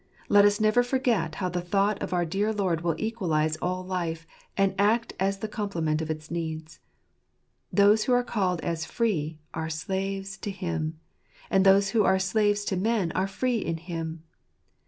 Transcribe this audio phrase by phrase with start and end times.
[0.29, 4.25] Let us never forget how the thought of our dear Lord will equalize all life,
[4.57, 6.79] and act as the comple ment of its needs.
[7.71, 10.97] Those who are called as free, are slaves to Him
[11.43, 14.23] 5 and those who are slaves to men are free in Him.